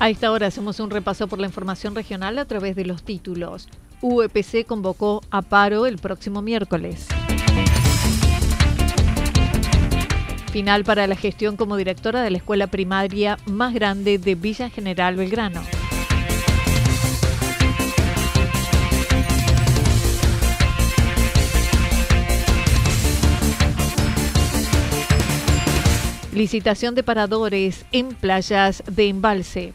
A 0.00 0.08
esta 0.08 0.32
hora 0.32 0.46
hacemos 0.46 0.80
un 0.80 0.88
repaso 0.88 1.28
por 1.28 1.38
la 1.38 1.46
información 1.46 1.94
regional 1.94 2.38
a 2.38 2.46
través 2.46 2.74
de 2.74 2.86
los 2.86 3.02
títulos. 3.02 3.68
UEPC 4.00 4.64
convocó 4.66 5.20
a 5.30 5.42
paro 5.42 5.84
el 5.84 5.98
próximo 5.98 6.40
miércoles. 6.40 7.06
Final 10.52 10.84
para 10.84 11.06
la 11.06 11.16
gestión 11.16 11.58
como 11.58 11.76
directora 11.76 12.22
de 12.22 12.30
la 12.30 12.38
escuela 12.38 12.66
primaria 12.68 13.38
más 13.44 13.74
grande 13.74 14.16
de 14.16 14.36
Villa 14.36 14.70
General 14.70 15.16
Belgrano. 15.16 15.60
Licitación 26.32 26.94
de 26.94 27.02
paradores 27.02 27.84
en 27.92 28.14
playas 28.14 28.82
de 28.90 29.08
embalse. 29.08 29.74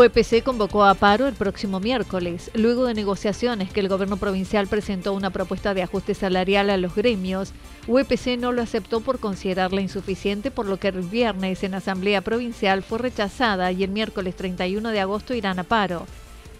UEPC 0.00 0.42
convocó 0.42 0.86
a 0.86 0.94
paro 0.94 1.26
el 1.26 1.34
próximo 1.34 1.78
miércoles, 1.78 2.50
luego 2.54 2.86
de 2.86 2.94
negociaciones 2.94 3.70
que 3.70 3.80
el 3.80 3.90
gobierno 3.90 4.16
provincial 4.16 4.66
presentó 4.66 5.12
una 5.12 5.28
propuesta 5.28 5.74
de 5.74 5.82
ajuste 5.82 6.14
salarial 6.14 6.70
a 6.70 6.78
los 6.78 6.94
gremios. 6.94 7.52
UEPC 7.86 8.38
no 8.38 8.50
lo 8.50 8.62
aceptó 8.62 9.02
por 9.02 9.18
considerarla 9.18 9.82
insuficiente, 9.82 10.50
por 10.50 10.64
lo 10.64 10.78
que 10.78 10.88
el 10.88 11.02
viernes 11.02 11.62
en 11.64 11.74
Asamblea 11.74 12.22
Provincial 12.22 12.82
fue 12.82 12.96
rechazada 12.96 13.72
y 13.72 13.84
el 13.84 13.90
miércoles 13.90 14.34
31 14.36 14.88
de 14.88 15.00
agosto 15.00 15.34
irán 15.34 15.58
a 15.58 15.64
paro. 15.64 16.06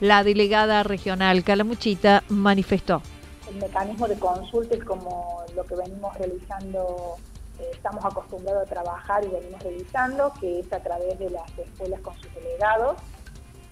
La 0.01 0.23
delegada 0.23 0.83
regional 0.83 1.43
Calamuchita 1.43 2.25
manifestó. 2.29 3.01
El 3.49 3.57
mecanismo 3.57 4.07
de 4.07 4.19
consulta 4.19 4.75
es 4.75 4.85
como 4.85 5.47
lo 5.57 5.65
que 5.65 5.77
venimos 5.77 6.15
realizando 6.19 7.17
eh, 7.59 7.71
estamos 7.73 8.05
acostumbrados 8.05 8.67
a 8.67 8.71
trabajar 8.71 9.25
y 9.25 9.29
venimos 9.29 9.63
realizando, 9.63 10.31
que 10.39 10.61
es 10.61 10.71
a 10.75 10.81
través 10.81 11.19
de 11.19 11.31
las 11.31 11.51
escuelas 11.59 12.01
con 12.03 12.15
sus 12.21 12.35
delegados 12.35 12.97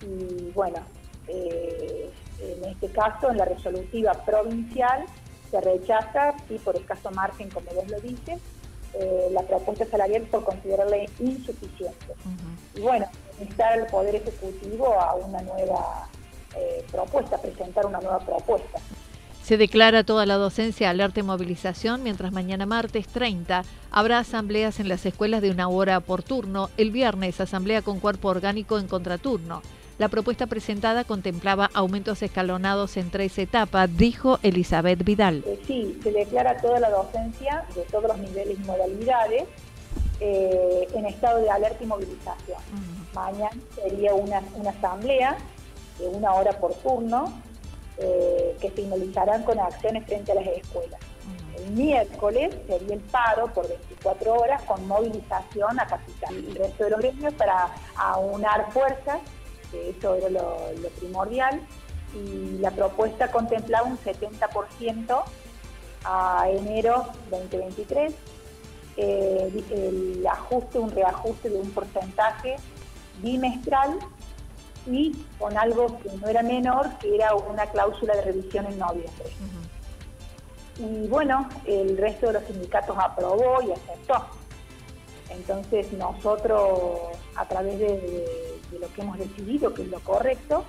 y 0.03 0.51
bueno, 0.53 0.79
eh, 1.27 2.11
en 2.41 2.65
este 2.65 2.89
caso, 2.89 3.31
en 3.31 3.39
la 3.39 3.45
resolutiva 3.45 4.13
provincial, 4.25 5.05
se 5.51 5.61
rechaza, 5.61 6.35
y 6.51 6.59
por 6.59 6.77
escaso 6.77 7.11
margen, 7.11 7.49
como 7.51 7.71
vos 7.73 7.89
lo 7.89 8.01
dices, 8.01 8.41
eh, 8.95 9.29
la 9.33 9.43
propuesta 9.43 9.85
salarial 9.87 10.23
por 10.23 10.45
considerarle 10.45 11.09
insuficiente. 11.19 12.15
Y 12.75 12.81
bueno, 12.81 13.07
necesitar 13.39 13.79
el 13.79 13.87
Poder 13.87 14.17
Ejecutivo 14.17 14.99
a 14.99 15.15
una 15.15 15.43
nueva 15.43 16.09
eh, 16.57 16.85
propuesta, 16.91 17.39
presentar 17.39 17.87
una 17.87 18.01
nueva 18.01 18.21
propuesta. 18.21 18.79
Se 19.43 19.57
declara 19.57 20.05
toda 20.05 20.27
la 20.27 20.35
docencia 20.35 20.91
alerta 20.91 21.21
y 21.21 21.23
movilización, 21.23 22.03
mientras 22.03 22.33
mañana 22.33 22.67
martes 22.67 23.09
30 23.09 23.65
habrá 23.91 24.19
asambleas 24.19 24.79
en 24.79 24.89
las 24.89 25.07
escuelas 25.07 25.41
de 25.41 25.51
una 25.51 25.69
hora 25.69 26.01
por 26.01 26.23
turno, 26.23 26.69
el 26.77 26.91
viernes 26.91 27.41
asamblea 27.41 27.81
con 27.83 28.01
cuerpo 28.01 28.29
orgánico 28.29 28.79
en 28.79 28.89
contraturno. 28.89 29.63
La 29.99 30.07
propuesta 30.07 30.47
presentada 30.47 31.03
contemplaba 31.03 31.71
aumentos 31.75 32.23
escalonados 32.23 32.97
en 32.97 33.11
tres 33.11 33.37
etapas, 33.37 33.97
dijo 33.97 34.39
Elizabeth 34.45 35.03
Vidal. 35.03 35.43
Eh, 35.45 35.61
sí, 35.67 35.99
se 36.05 36.13
declara 36.13 36.57
toda 36.59 36.79
la 36.79 36.89
docencia 36.89 37.65
de 37.75 37.83
todos 37.83 38.05
los 38.05 38.19
niveles 38.19 38.59
y 38.61 38.63
modalidades 38.63 39.43
eh, 40.21 40.87
en 40.95 41.05
estado 41.05 41.41
de 41.41 41.51
alerta 41.51 41.83
y 41.83 41.87
movilización. 41.89 42.61
Mañana 43.13 43.51
sería 43.75 44.15
una, 44.15 44.41
asamblea 44.71 45.37
de 45.99 46.07
una 46.07 46.33
hora 46.33 46.53
por 46.53 46.75
turno 46.75 47.33
eh, 47.97 48.57
que 48.61 48.71
finalizarán 48.71 49.43
con 49.43 49.59
acciones 49.59 50.07
frente 50.07 50.31
a 50.31 50.37
las 50.37 50.47
escuelas. 50.47 51.01
El 51.57 51.73
miércoles 51.73 52.55
sería 52.69 52.95
el 52.95 53.01
paro 53.01 53.53
por 53.53 53.69
24 53.69 54.33
horas 54.33 54.63
con 54.63 54.87
movilización 54.87 55.81
a 55.81 55.89
capital. 55.89 56.37
El 56.37 56.55
resto 56.55 56.85
de 56.85 56.91
los 56.91 57.01
gremios 57.01 57.35
para 57.35 57.75
aunar 57.97 58.71
fuerzas 58.71 59.19
que 59.71 59.91
eso 59.91 60.15
era 60.15 60.31
lo, 60.31 60.57
primordial, 60.99 61.61
y 62.15 62.59
la 62.59 62.71
propuesta 62.71 63.31
contemplaba 63.31 63.87
un 63.87 63.99
70% 63.99 65.23
a 66.05 66.49
enero 66.51 67.07
2023, 67.31 68.15
eh, 68.97 69.65
el 69.71 70.27
ajuste, 70.27 70.79
un 70.79 70.91
reajuste 70.91 71.51
de 71.51 71.59
un 71.61 71.71
porcentaje 71.71 72.57
bimestral 73.23 73.99
y 74.87 75.13
con 75.39 75.57
algo 75.57 75.99
que 76.01 76.11
no 76.17 76.29
era 76.29 76.43
menor, 76.43 76.99
que 76.99 77.15
era 77.15 77.35
una 77.35 77.67
cláusula 77.67 78.17
de 78.17 78.23
revisión 78.23 78.67
en 78.67 78.79
noviembre. 78.79 79.31
Y 80.79 81.09
bueno, 81.09 81.49
el 81.67 81.97
resto 81.97 82.29
de 82.29 82.35
los 82.35 82.45
sindicatos 82.45 82.97
aprobó 82.99 83.61
y 83.63 83.73
aceptó. 83.73 84.25
Entonces 85.31 85.93
nosotros, 85.93 87.01
a 87.35 87.45
través 87.47 87.79
de 87.79 88.58
de 88.71 88.79
lo 88.79 88.93
que 88.93 89.03
hemos 89.03 89.19
decidido, 89.19 89.75
que 89.75 89.83
es 89.83 89.89
lo 89.89 90.01
correcto, 90.01 90.65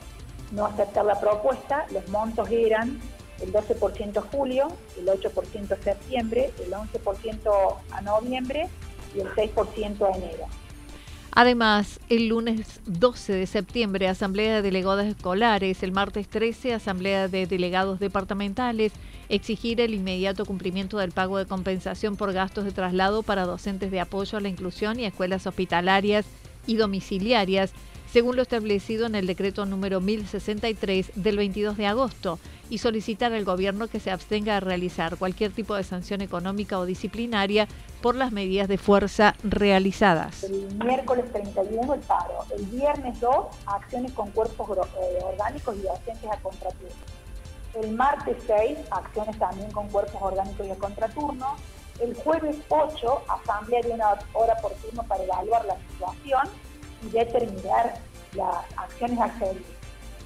no 0.51 0.66
aceptar 0.66 1.06
la 1.06 1.19
propuesta, 1.19 1.86
los 1.92 2.07
montos 2.10 2.50
eran 2.50 3.00
el 3.42 3.54
12% 3.54 4.22
julio, 4.31 4.68
el 4.98 5.07
8% 5.07 5.84
septiembre, 5.84 6.51
el 6.63 6.72
11% 6.72 7.75
a 7.92 8.01
noviembre 8.01 8.68
y 9.16 9.19
el 9.22 9.28
6% 9.30 10.06
a 10.06 10.18
enero. 10.18 10.48
Además, 11.31 12.00
el 12.10 12.28
lunes 12.28 12.81
12 12.86 13.34
de 13.34 13.48
septiembre, 13.48 14.07
Asamblea 14.07 14.56
de 14.56 14.62
Delegados 14.63 15.06
Escolares, 15.06 15.84
el 15.84 15.92
martes 15.92 16.28
13, 16.28 16.74
Asamblea 16.74 17.28
de 17.28 17.46
Delegados 17.46 18.00
Departamentales, 18.00 18.92
exigir 19.30 19.80
el 19.80 19.94
inmediato 19.94 20.44
cumplimiento 20.44 20.98
del 20.98 21.12
pago 21.12 21.38
de 21.38 21.46
compensación 21.46 22.18
por 22.18 22.34
gastos 22.34 22.66
de 22.66 22.72
traslado 22.72 23.22
para 23.22 23.46
docentes 23.46 23.92
de 23.92 24.00
apoyo 24.00 24.38
a 24.38 24.42
la 24.42 24.50
inclusión 24.50 25.00
y 25.00 25.06
escuelas 25.06 25.46
hospitalarias 25.46 26.25
y 26.69 26.77
domiciliarias 26.77 27.74
según 28.12 28.36
lo 28.36 28.42
establecido 28.42 29.06
en 29.06 29.16
el 29.16 29.27
decreto 29.27 29.66
número 29.66 30.01
1063 30.01 31.12
del 31.16 31.38
22 31.38 31.77
de 31.77 31.86
agosto, 31.86 32.39
y 32.69 32.77
solicitar 32.77 33.33
al 33.33 33.45
gobierno 33.45 33.88
que 33.88 34.00
se 34.00 34.12
abstenga 34.12 34.56
de 34.56 34.60
realizar 34.60 35.18
cualquier 35.18 35.51
tipo 35.51 35.75
de 35.75 35.83
sanción 35.83 36.21
económica 36.21 36.80
o 36.80 36.86
disciplinaria 36.86 37.68
por 38.01 38.16
las 38.16 38.31
medidas 38.31 38.68
de 38.68 38.77
fuerza 38.77 39.36
realizadas. 39.44 40.44
El 40.44 40.74
miércoles 40.75 41.25
31 41.31 41.94
el 41.94 42.00
paro, 42.01 42.45
el 42.56 42.66
viernes 42.68 43.19
2 43.19 43.33
acciones 43.65 44.12
con 44.13 44.30
cuerpos 44.31 44.69
eh, 44.77 45.19
orgánicos 45.24 45.75
y 45.77 45.81
docentes 45.81 46.31
a 46.31 46.38
contraturno. 46.38 46.95
El 47.75 47.92
martes 47.92 48.38
6 48.48 48.77
acciones 48.92 49.38
también 49.38 49.72
con 49.72 49.88
cuerpos 49.89 50.22
orgánicos 50.22 50.65
y 50.65 50.72
a 50.72 50.75
contraturno. 50.75 51.56
El 52.01 52.16
jueves 52.16 52.56
8 52.69 53.24
asamblea 53.28 53.81
de 53.81 53.92
una 53.92 54.19
hora 54.34 54.56
por 54.57 54.74
turno 54.74 55.04
para 55.04 55.24
evaluar 55.24 55.66
la 55.66 55.78
situación 55.90 56.48
y 57.04 57.10
determinar 57.10 57.96
las 58.34 58.66
acciones 58.78 59.19
a 59.19 59.40
seguir 59.40 59.80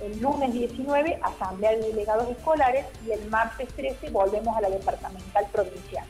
el 0.04 0.20
lunes 0.20 0.54
19, 0.54 1.20
asamblea 1.24 1.72
de 1.72 1.88
delegados 1.88 2.30
escolares 2.30 2.86
y 3.06 3.12
el 3.12 3.30
martes 3.30 3.70
13 3.70 4.10
volvemos 4.10 4.56
a 4.58 4.62
la 4.62 4.70
departamental 4.70 5.46
provincial. 5.52 6.06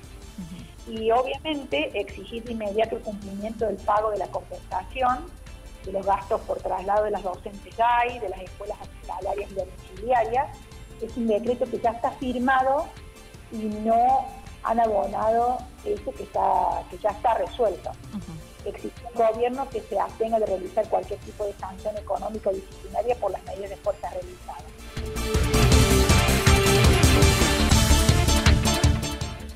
Y 0.88 1.12
obviamente 1.12 1.98
exigir 1.98 2.44
de 2.44 2.54
inmediato 2.54 2.98
el 2.98 3.04
cumplimiento 3.04 3.66
del 3.66 3.78
pago 3.78 4.12
de 4.12 4.18
la 4.18 4.28
compensación, 4.28 5.28
de 5.86 5.92
los 5.92 6.06
gastos 6.06 6.42
por 6.42 6.58
traslado 6.58 7.06
de 7.06 7.12
las 7.12 7.24
docentes 7.24 7.76
GAI, 7.78 8.20
de 8.20 8.30
las 8.30 8.42
escuelas 8.42 8.78
hospitalarias 8.82 9.52
y 9.52 9.54
domiciliarias. 9.54 10.58
Es 11.02 11.16
un 11.16 11.28
decreto 11.28 11.66
que 11.66 11.80
ya 11.80 11.92
está 11.92 12.12
firmado 12.12 12.88
y 13.52 13.58
no 13.58 14.26
han 14.64 14.80
abonado 14.80 15.58
eso 15.86 16.12
que, 16.12 16.24
está, 16.24 16.84
que 16.90 16.98
ya 16.98 17.10
está 17.10 17.34
resuelto 17.36 17.92
existe 18.66 19.02
un 19.14 19.26
gobierno 19.26 19.68
que 19.70 19.82
se 19.82 20.00
abstenga 20.00 20.40
de 20.40 20.46
realizar 20.46 20.88
cualquier 20.88 21.20
tipo 21.20 21.46
de 21.46 21.54
sanción 21.54 21.98
económica 21.98 22.50
o 22.50 22.54
disciplinaria 22.54 23.16
por 23.16 23.32
las 23.32 23.44
medidas 23.46 23.72
de 23.72 23.78
fuerza 23.78 24.10
realizadas. 24.10 24.64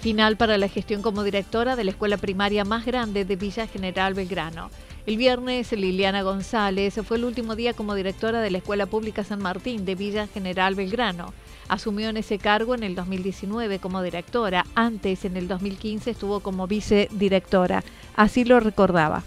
Final 0.01 0.38
para 0.38 0.57
la 0.57 0.69
gestión 0.69 1.01
como 1.01 1.24
directora 1.24 1.75
de 1.75 1.83
la 1.83 1.92
escuela 1.92 2.18
primaria 2.18 2.63
más 2.63 2.86
grande 2.86 3.25
de 3.25 3.36
Villa 3.36 3.68
General 3.68 4.13
Belgrano. 4.13 4.69
El 5.06 5.18
viernes, 5.18 5.71
Liliana 5.71 6.21
González 6.21 6.95
fue 7.06 7.18
el 7.18 7.25
último 7.25 7.56
día 7.56 7.74
como 7.74 7.95
directora 7.95 8.42
de 8.42 8.51
la 8.51 8.57
Escuela 8.57 8.86
Pública 8.86 9.24
San 9.24 9.42
Martín 9.42 9.86
de 9.86 9.95
Villa 9.95 10.27
General 10.27 10.75
Belgrano. 10.75 11.33
Asumió 11.69 12.10
en 12.10 12.18
ese 12.18 12.38
cargo 12.38 12.75
en 12.75 12.84
el 12.84 12.96
2019 12.96 13.80
como 13.80 14.02
directora. 14.02 14.66
Antes, 14.75 15.25
en 15.25 15.38
el 15.38 15.48
2015, 15.48 16.12
estuvo 16.12 16.40
como 16.40 16.68
vicedirectora. 16.68 17.84
Así 18.16 18.46
lo 18.46 18.60
recordaba. 18.60 19.24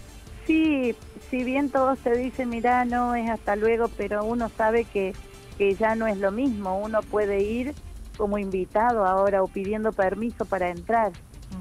Sí, 0.47 0.95
si 1.29 1.43
bien 1.43 1.69
todo 1.69 1.95
se 1.95 2.15
dice, 2.15 2.45
mira, 2.45 2.83
no 2.85 3.15
es 3.15 3.29
hasta 3.29 3.55
luego, 3.55 3.89
pero 3.89 4.23
uno 4.25 4.49
sabe 4.49 4.85
que, 4.85 5.13
que 5.57 5.75
ya 5.75 5.95
no 5.95 6.07
es 6.07 6.17
lo 6.17 6.31
mismo. 6.31 6.79
Uno 6.79 7.01
puede 7.01 7.43
ir 7.43 7.73
como 8.17 8.37
invitado 8.37 9.05
ahora 9.05 9.43
o 9.43 9.47
pidiendo 9.47 9.91
permiso 9.91 10.45
para 10.45 10.69
entrar. 10.69 11.11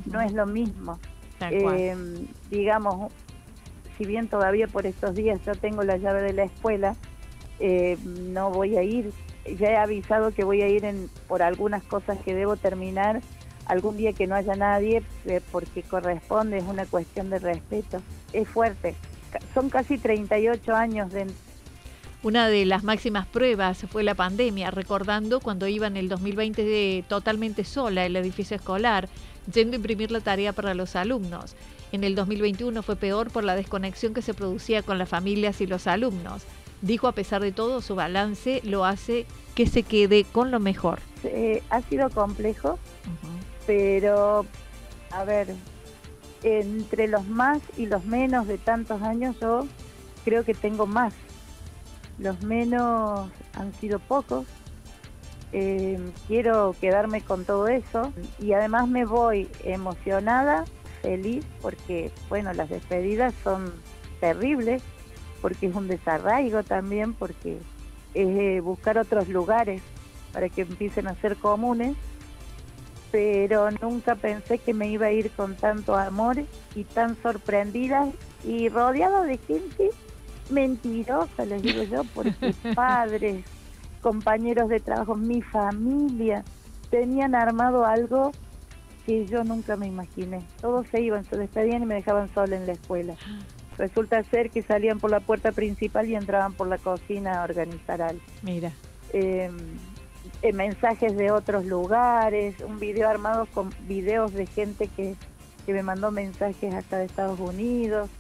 No 0.07 0.21
es 0.21 0.33
lo 0.33 0.47
mismo. 0.47 0.99
Eh, 1.51 1.97
digamos, 2.51 3.13
si 3.97 4.05
bien 4.05 4.29
todavía 4.29 4.67
por 4.67 4.87
estos 4.87 5.15
días 5.15 5.41
yo 5.45 5.55
tengo 5.55 5.83
la 5.83 5.97
llave 5.97 6.23
de 6.23 6.33
la 6.33 6.45
escuela, 6.45 6.97
eh, 7.59 7.99
no 8.05 8.51
voy 8.51 8.77
a 8.77 8.83
ir 8.83 9.13
ya 9.57 9.71
he 9.71 9.77
avisado 9.77 10.33
que 10.33 10.45
voy 10.45 10.63
a 10.63 10.69
ir 10.69 10.85
en, 10.85 11.11
por 11.29 11.43
algunas 11.43 11.83
cosas 11.83 12.19
que 12.25 12.35
debo 12.35 12.57
terminar 12.57 13.21
algún 13.71 13.97
día 13.97 14.13
que 14.13 14.27
no 14.27 14.35
haya 14.35 14.57
nadie, 14.57 15.03
eh, 15.27 15.41
porque 15.53 15.83
corresponde, 15.83 16.59
es 16.59 16.65
una 16.65 16.87
cuestión 16.87 17.31
de 17.31 17.39
respeto. 17.39 18.03
Es 18.33 18.49
fuerte. 18.49 18.97
Son 19.55 19.71
casi 19.71 19.97
38 19.97 20.75
años 20.75 21.13
de... 21.13 21.27
Una 22.23 22.49
de 22.49 22.67
las 22.67 22.83
máximas 22.83 23.27
pruebas 23.27 23.87
fue 23.91 24.03
la 24.03 24.15
pandemia, 24.15 24.71
recordando 24.71 25.41
cuando 25.41 25.69
iba 25.69 25.87
en 25.87 25.97
el 25.97 26.09
2020 26.09 27.05
totalmente 27.09 27.65
sola 27.65 28.05
el 28.05 28.17
edificio 28.17 28.57
escolar, 28.57 29.09
yendo 29.53 29.75
a 29.75 29.77
imprimir 29.77 30.11
la 30.11 30.21
tarea 30.21 30.53
para 30.53 30.75
los 30.75 30.97
alumnos. 30.97 31.55
En 31.93 32.05
el 32.05 32.15
2021 32.15 32.83
fue 32.83 32.97
peor 32.97 33.31
por 33.31 33.45
la 33.45 33.57
desconexión 33.57 34.15
que 34.15 34.23
se 34.23 34.35
producía 34.35 34.83
con 34.83 34.99
las 34.99 35.09
familias 35.09 35.61
y 35.61 35.67
los 35.67 35.87
alumnos. 35.87 36.43
Dijo 36.83 37.09
a 37.09 37.13
pesar 37.13 37.43
de 37.43 37.53
todo 37.53 37.83
su 37.83 37.95
balance 37.95 38.61
lo 38.65 38.85
hace 38.85 39.27
que 39.55 39.67
se 39.67 39.83
quede 39.83 40.25
con 40.25 40.51
lo 40.51 40.61
mejor. 40.61 41.01
Eh, 41.25 41.63
ha 41.69 41.83
sido 41.83 42.09
complejo, 42.11 42.79
pero 43.67 44.47
a 45.11 45.25
ver, 45.25 45.55
entre 46.43 47.09
los 47.09 47.27
más 47.29 47.61
y 47.77 47.87
los 47.87 48.05
menos 48.05 48.47
de 48.47 48.57
tantos 48.57 49.03
años 49.03 49.37
yo 49.41 49.67
creo 50.25 50.45
que 50.45 50.55
tengo 50.55 50.87
más. 50.87 51.13
Los 52.19 52.43
menos 52.43 53.31
han 53.55 53.75
sido 53.75 53.99
pocos. 53.99 54.47
Eh, 55.53 55.99
quiero 56.29 56.77
quedarme 56.81 57.23
con 57.23 57.45
todo 57.45 57.67
eso 57.69 58.13
y 58.39 58.53
además 58.53 58.89
me 58.89 59.05
voy 59.05 59.49
emocionada, 59.65 60.65
feliz, 61.03 61.45
porque 61.61 62.13
bueno, 62.29 62.53
las 62.53 62.71
despedidas 62.71 63.35
son 63.43 63.73
terribles 64.21 64.83
porque 65.41 65.67
es 65.67 65.75
un 65.75 65.89
desarraigo 65.89 66.63
también, 66.63 67.15
porque 67.15 67.59
es 68.15 68.29
eh, 68.29 68.61
buscar 68.61 68.99
otros 68.99 69.29
lugares 69.29 69.83
para 70.33 70.49
que 70.49 70.63
empiecen 70.63 71.09
a 71.09 71.15
ser 71.17 71.37
comunes, 71.37 71.97
pero 73.11 73.71
nunca 73.71 74.15
pensé 74.15 74.59
que 74.59 74.75
me 74.75 74.89
iba 74.89 75.07
a 75.07 75.13
ir 75.13 75.31
con 75.33 75.57
tanto 75.57 75.97
amor 75.97 76.43
y 76.75 76.85
tan 76.85 77.21
sorprendida 77.23 78.09
y 78.45 78.69
rodeada 78.69 79.25
de 79.25 79.39
gente 79.39 79.91
mentirosa, 80.51 81.45
les 81.45 81.63
digo 81.63 81.83
yo, 81.83 82.03
porque 82.15 82.55
padres, 82.75 83.45
compañeros 84.01 84.69
de 84.69 84.81
trabajo, 84.81 85.17
mi 85.17 85.43
familia, 85.43 86.45
tenían 86.91 87.35
armado 87.35 87.85
algo 87.85 88.33
que 89.07 89.27
yo 89.27 89.45
nunca 89.45 89.77
me 89.77 89.87
imaginé. 89.87 90.43
Todos 90.61 90.87
se 90.89 91.01
iban, 91.01 91.25
se 91.25 91.37
despedían 91.37 91.83
y 91.83 91.87
me 91.87 91.95
dejaban 91.95 92.33
sola 92.35 92.57
en 92.57 92.67
la 92.67 92.73
escuela. 92.73 93.15
Resulta 93.81 94.23
ser 94.25 94.51
que 94.51 94.61
salían 94.63 95.01
por 95.01 95.11
la 95.11 95.21
puerta 95.21 95.53
principal 95.53 96.07
y 96.07 96.15
entraban 96.15 96.53
por 96.53 96.69
la 96.69 96.77
cocina 96.77 97.41
a 97.41 97.45
organizar 97.45 98.03
algo. 98.03 98.21
Mira. 98.43 98.73
Em, 99.15 99.57
eh, 100.43 100.53
mensajes 100.53 101.17
de 101.17 101.31
otros 101.31 101.65
lugares, 101.65 102.57
un 102.61 102.79
video 102.79 103.09
armado 103.09 103.47
con 103.47 103.71
videos 103.89 104.35
de 104.35 104.45
gente 104.45 104.87
que, 104.89 105.17
que 105.65 105.73
me 105.73 105.83
mandó 105.83 106.11
mensajes 106.11 106.75
hasta 106.75 106.99
de 106.99 107.07
Estados 107.07 107.41
Unidos. 107.41 108.11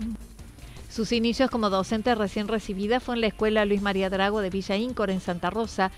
Sus 0.89 1.12
inicios 1.12 1.51
como 1.51 1.69
docente 1.69 2.15
recién 2.15 2.49
recibida 2.49 2.99
fue 2.99 3.17
en 3.17 3.21
la 3.21 3.27
escuela 3.27 3.67
Luis 3.67 3.83
María 3.83 4.09
Drago 4.09 4.41
de 4.41 4.49
Villa 4.49 4.77
Íncor 4.77 5.11
en 5.11 5.21
Santa 5.21 5.51
Rosa, 5.51 5.93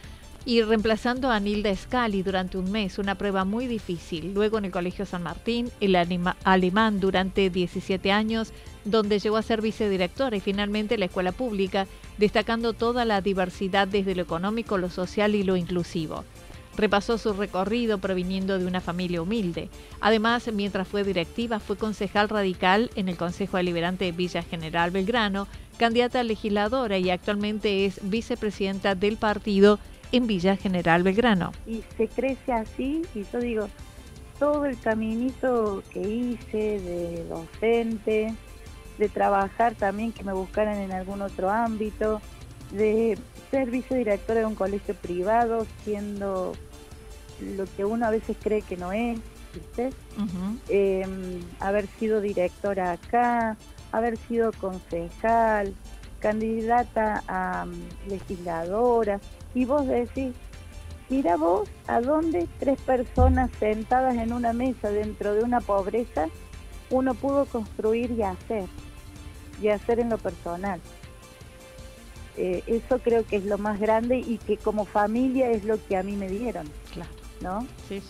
y 0.45 0.63
reemplazando 0.63 1.31
a 1.31 1.39
Nilda 1.39 1.75
Scali 1.75 2.23
durante 2.23 2.59
un 2.59 2.71
mes, 2.73 2.99
una 2.99 3.17
prueba 3.17 3.45
muy 3.45 3.67
difícil. 3.67 4.35
Luego 4.35 4.59
en 4.59 4.65
el 4.65 4.71
Colegio 4.73 5.07
San 5.07 5.23
Martín, 5.23 5.71
el 5.81 5.95
alemán 5.95 7.01
durante 7.01 7.49
17 7.49 8.11
años, 8.11 8.53
donde 8.85 9.19
llegó 9.19 9.37
a 9.37 9.43
ser 9.43 9.61
vicedirectora 9.61 10.37
y 10.37 10.41
finalmente 10.41 10.99
la 10.99 11.07
escuela 11.07 11.33
pública, 11.33 11.87
destacando 12.19 12.73
toda 12.73 13.05
la 13.05 13.21
diversidad 13.21 13.89
desde 13.89 14.15
lo 14.15 14.23
económico, 14.23 14.79
lo 14.79 14.91
social 14.91 15.35
y 15.35 15.43
lo 15.43 15.57
inclusivo. 15.57 16.25
Repasó 16.77 17.19
su 17.19 17.35
recorrido 17.35 17.99
proviniendo 17.99 18.59
de 18.59 18.67
una 18.67 18.81
familia 18.81 19.21
humilde. 19.21 19.69
Además, 20.01 20.51
mientras 20.53 20.89
fue 20.89 21.05
directiva, 21.05 21.61
fue 21.61 21.77
concejal 21.77 22.31
radical 22.31 22.91
en 22.95 23.09
el 23.09 23.17
Consejo 23.17 23.59
Deliberante 23.59 24.07
de 24.07 24.13
Villa 24.13 24.43
General 24.43 24.91
Belgrano, 24.91 25.47
candidata 25.77 26.21
a 26.21 26.25
legisladora 26.25 26.97
y 26.97 27.11
actualmente 27.11 27.85
es 27.85 28.01
vicepresidenta 28.03 28.95
del 28.95 29.19
partido 29.19 29.79
en 30.13 30.27
Villa 30.27 30.57
General 30.57 31.03
Belgrano. 31.03 31.53
Y 31.67 31.83
se 31.97 32.09
crece 32.09 32.53
así, 32.53 33.03
y 33.15 33.25
yo 33.31 33.39
digo, 33.39 33.69
todo 34.39 34.65
el 34.65 34.79
caminito 34.81 35.83
que 35.93 36.01
hice 36.01 36.81
de 36.81 37.25
docente, 37.29 38.35
de 38.99 39.09
trabajar 39.09 39.75
también, 39.75 40.13
que 40.13 40.25
me 40.25 40.33
buscaran 40.33 40.79
en 40.79 40.93
algún 40.93 41.23
otro 41.23 41.51
ámbito, 41.51 42.21
de 42.73 43.19
ser 43.51 43.71
vicedirectora 43.71 44.41
de 44.41 44.47
un 44.47 44.55
colegio 44.55 44.95
privado, 44.95 45.67
siendo 45.85 46.53
lo 47.41 47.65
que 47.77 47.85
uno 47.85 48.07
a 48.07 48.11
veces 48.11 48.37
cree 48.41 48.63
que 48.63 48.77
no 48.77 48.93
es, 48.93 49.19
¿viste? 49.55 49.91
Em, 50.69 51.41
haber 51.61 51.87
sido 51.99 52.21
directora 52.21 52.93
acá, 52.93 53.57
haber 53.91 54.17
sido 54.17 54.53
concejal, 54.53 55.75
candidata 56.21 57.23
a 57.27 57.67
mm, 57.67 58.09
legisladora, 58.09 59.21
y 59.55 59.65
vos 59.65 59.87
decís, 59.87 60.35
mira 61.11 61.37
vos 61.37 61.69
a 61.89 62.01
dónde 62.01 62.49
tres 62.59 62.81
personas 62.81 63.51
sentadas 63.59 64.15
en 64.17 64.33
una 64.33 64.53
mesa 64.53 64.91
dentro 64.91 65.35
de 65.35 65.43
una 65.43 65.61
pobreza 65.61 66.29
uno 66.93 67.15
pudo 67.15 67.47
construir 67.47 68.11
y 68.13 68.23
hacer, 68.23 68.67
y 69.61 69.69
hacer 69.69 69.99
en 69.99 70.11
lo 70.11 70.19
personal. 70.19 70.81
Eh, 72.37 72.63
eso 72.67 72.99
creo 72.99 73.27
que 73.27 73.37
es 73.37 73.45
lo 73.45 73.59
más 73.59 73.81
grande 73.81 74.19
y 74.19 74.39
que 74.39 74.57
como 74.57 74.85
familia 74.85 75.51
es 75.51 75.65
lo 75.65 75.85
que 75.87 75.97
a 75.97 76.03
mí 76.03 76.17
me 76.17 76.29
dieron. 76.29 76.69
Claro. 76.93 77.11
¿No? 77.41 77.67
Sí. 77.89 78.03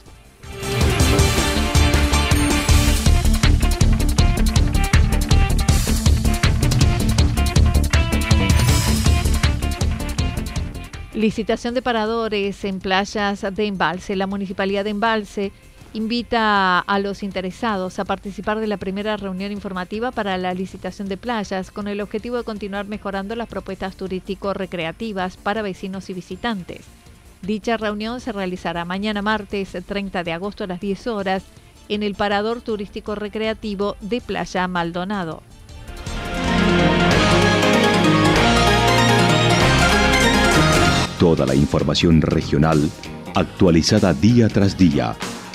Licitación 11.14 11.74
de 11.74 11.82
paradores 11.82 12.64
en 12.64 12.80
playas 12.80 13.42
de 13.42 13.66
embalse. 13.66 14.16
La 14.16 14.26
Municipalidad 14.26 14.84
de 14.84 14.90
Embalse 14.90 15.52
invita 15.94 16.78
a 16.78 16.98
los 16.98 17.22
interesados 17.22 17.98
a 17.98 18.04
participar 18.04 18.60
de 18.60 18.66
la 18.66 18.78
primera 18.78 19.16
reunión 19.16 19.52
informativa 19.52 20.10
para 20.10 20.38
la 20.38 20.54
licitación 20.54 21.08
de 21.08 21.16
playas 21.16 21.70
con 21.70 21.88
el 21.88 22.00
objetivo 22.00 22.36
de 22.36 22.44
continuar 22.44 22.86
mejorando 22.86 23.36
las 23.36 23.48
propuestas 23.48 23.96
turístico-recreativas 23.96 25.36
para 25.36 25.62
vecinos 25.62 26.08
y 26.08 26.14
visitantes. 26.14 26.86
Dicha 27.42 27.76
reunión 27.76 28.20
se 28.20 28.32
realizará 28.32 28.84
mañana 28.84 29.20
martes 29.20 29.76
30 29.84 30.24
de 30.24 30.32
agosto 30.32 30.64
a 30.64 30.68
las 30.68 30.80
10 30.80 31.06
horas 31.08 31.42
en 31.88 32.02
el 32.02 32.14
Parador 32.14 32.60
Turístico 32.62 33.14
Recreativo 33.14 33.96
de 34.00 34.20
Playa 34.20 34.68
Maldonado. 34.68 35.42
Toda 41.18 41.46
la 41.46 41.54
información 41.54 42.20
regional 42.22 42.90
actualizada 43.34 44.12
día 44.12 44.48
tras 44.48 44.76
día. 44.76 45.16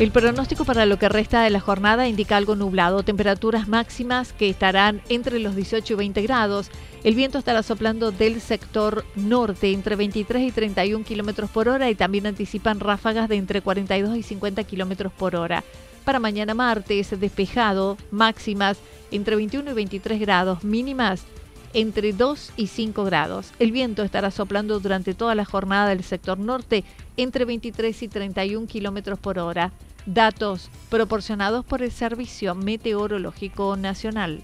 El 0.00 0.10
pronóstico 0.10 0.64
para 0.64 0.86
lo 0.86 0.98
que 0.98 1.08
resta 1.08 1.44
de 1.44 1.50
la 1.50 1.60
jornada 1.60 2.08
indica 2.08 2.36
algo 2.36 2.56
nublado, 2.56 3.04
temperaturas 3.04 3.68
máximas 3.68 4.32
que 4.32 4.50
estarán 4.50 5.00
entre 5.08 5.38
los 5.38 5.54
18 5.54 5.92
y 5.92 5.96
20 5.96 6.22
grados. 6.22 6.68
El 7.04 7.14
viento 7.14 7.38
estará 7.38 7.62
soplando 7.62 8.10
del 8.10 8.40
sector 8.40 9.04
norte 9.14 9.70
entre 9.70 9.94
23 9.94 10.48
y 10.48 10.50
31 10.50 11.04
kilómetros 11.04 11.48
por 11.48 11.68
hora 11.68 11.90
y 11.90 11.94
también 11.94 12.26
anticipan 12.26 12.80
ráfagas 12.80 13.28
de 13.28 13.36
entre 13.36 13.60
42 13.60 14.16
y 14.16 14.24
50 14.24 14.64
kilómetros 14.64 15.12
por 15.12 15.36
hora. 15.36 15.62
Para 16.04 16.18
mañana 16.18 16.54
martes, 16.54 17.18
despejado, 17.20 17.96
máximas 18.10 18.78
entre 19.12 19.36
21 19.36 19.70
y 19.70 19.74
23 19.74 20.18
grados, 20.18 20.64
mínimas 20.64 21.22
entre 21.74 22.12
2 22.12 22.52
y 22.56 22.68
5 22.68 23.04
grados. 23.04 23.52
El 23.58 23.72
viento 23.72 24.02
estará 24.02 24.30
soplando 24.30 24.80
durante 24.80 25.12
toda 25.12 25.34
la 25.34 25.44
jornada 25.44 25.88
del 25.88 26.02
sector 26.02 26.38
norte 26.38 26.84
entre 27.16 27.44
23 27.44 28.02
y 28.02 28.08
31 28.08 28.66
kilómetros 28.66 29.18
por 29.18 29.38
hora. 29.38 29.72
Datos 30.06 30.70
proporcionados 30.90 31.64
por 31.64 31.82
el 31.82 31.90
Servicio 31.90 32.54
Meteorológico 32.54 33.76
Nacional. 33.76 34.42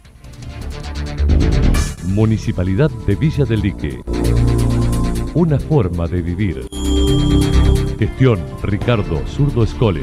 Municipalidad 2.04 2.90
de 3.06 3.14
Villa 3.14 3.44
del 3.44 3.60
Lique. 3.60 4.02
Una 5.34 5.60
forma 5.60 6.06
de 6.08 6.22
vivir. 6.22 6.66
Gestión 7.98 8.40
Ricardo 8.62 9.22
Zurdo 9.28 9.62
Escole. 9.62 10.02